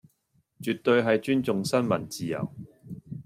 [0.61, 2.51] 絕對係尊重新聞自由